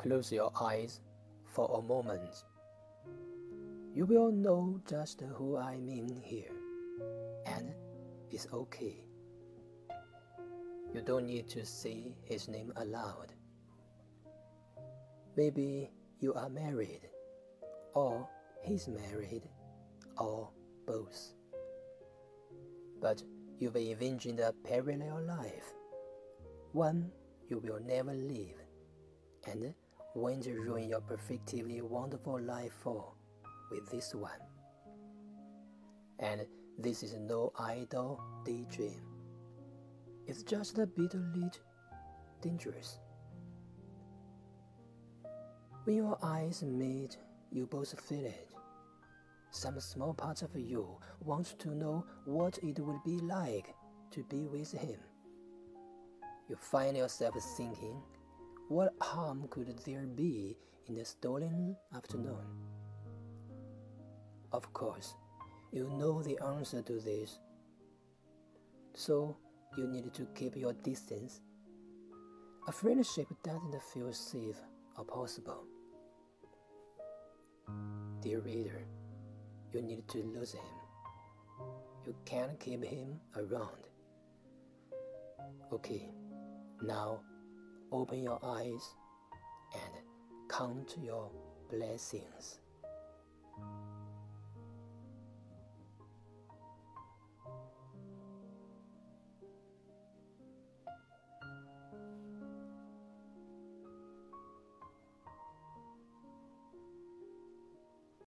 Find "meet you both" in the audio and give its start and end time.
46.62-47.98